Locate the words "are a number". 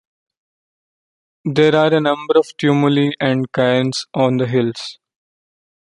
1.75-2.33